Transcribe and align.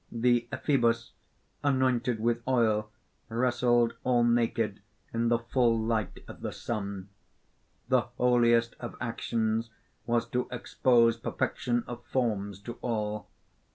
The 0.11 0.47
ephebus, 0.51 1.11
anointed 1.63 2.19
with 2.19 2.41
oil, 2.47 2.89
wrestled 3.29 3.93
all 4.03 4.23
naked 4.23 4.81
in 5.13 5.27
the 5.29 5.37
full 5.37 5.77
light 5.79 6.23
of 6.27 6.41
the 6.41 6.51
sun. 6.51 7.09
The 7.87 8.01
holiest 8.17 8.73
of 8.79 8.95
actions 8.99 9.69
was 10.07 10.27
to 10.29 10.47
expose 10.51 11.17
perfection 11.17 11.83
of 11.85 12.03
forms 12.07 12.59
to 12.61 12.79
all. 12.81 13.27